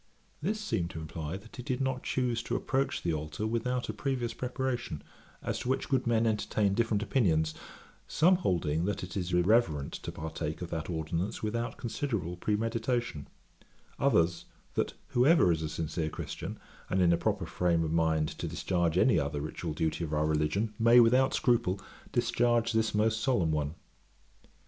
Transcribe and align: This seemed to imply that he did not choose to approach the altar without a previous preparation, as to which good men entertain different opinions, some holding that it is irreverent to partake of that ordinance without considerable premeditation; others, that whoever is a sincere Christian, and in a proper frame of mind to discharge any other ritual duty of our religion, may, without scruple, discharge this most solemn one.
This 0.41 0.59
seemed 0.59 0.89
to 0.89 0.99
imply 0.99 1.37
that 1.37 1.57
he 1.57 1.61
did 1.61 1.79
not 1.79 2.01
choose 2.01 2.41
to 2.41 2.55
approach 2.55 3.03
the 3.03 3.13
altar 3.13 3.45
without 3.45 3.87
a 3.87 3.93
previous 3.93 4.33
preparation, 4.33 5.03
as 5.43 5.59
to 5.59 5.69
which 5.69 5.89
good 5.89 6.07
men 6.07 6.25
entertain 6.25 6.73
different 6.73 7.03
opinions, 7.03 7.53
some 8.07 8.37
holding 8.37 8.85
that 8.85 9.03
it 9.03 9.15
is 9.15 9.31
irreverent 9.31 9.93
to 9.93 10.11
partake 10.11 10.63
of 10.63 10.71
that 10.71 10.89
ordinance 10.89 11.43
without 11.43 11.77
considerable 11.77 12.35
premeditation; 12.35 13.27
others, 13.99 14.45
that 14.73 14.93
whoever 15.09 15.51
is 15.51 15.61
a 15.61 15.69
sincere 15.69 16.09
Christian, 16.09 16.57
and 16.89 16.99
in 16.99 17.13
a 17.13 17.15
proper 17.17 17.45
frame 17.45 17.83
of 17.83 17.91
mind 17.91 18.29
to 18.39 18.47
discharge 18.47 18.97
any 18.97 19.19
other 19.19 19.39
ritual 19.39 19.73
duty 19.75 20.03
of 20.03 20.13
our 20.15 20.25
religion, 20.25 20.73
may, 20.79 20.99
without 20.99 21.35
scruple, 21.35 21.79
discharge 22.11 22.71
this 22.73 22.95
most 22.95 23.21
solemn 23.21 23.51
one. 23.51 23.75